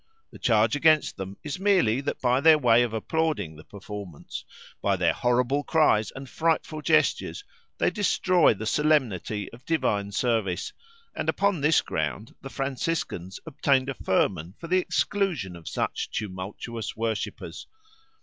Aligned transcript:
The 0.31 0.39
charge 0.39 0.75
against 0.75 1.15
them 1.17 1.37
is 1.43 1.59
merely 1.59 2.01
that 2.01 2.19
by 2.19 2.41
their 2.41 2.57
way 2.57 2.81
of 2.81 2.91
applauding 2.91 3.55
the 3.55 3.63
performance, 3.63 4.43
by 4.81 4.95
their 4.95 5.13
horrible 5.13 5.63
cries 5.63 6.09
and 6.09 6.27
frightful 6.27 6.81
gestures, 6.81 7.43
they 7.77 7.91
destroy 7.91 8.55
the 8.55 8.65
solemnity 8.65 9.47
of 9.53 9.63
divine 9.63 10.11
service, 10.11 10.73
and 11.15 11.29
upon 11.29 11.61
this 11.61 11.81
ground 11.81 12.33
the 12.41 12.49
Franciscans 12.49 13.39
obtained 13.45 13.89
a 13.89 13.93
firman 13.93 14.55
for 14.57 14.67
the 14.67 14.79
exclusion 14.79 15.55
of 15.55 15.69
such 15.69 16.09
tumultuous 16.09 16.97
worshippers. 16.97 17.67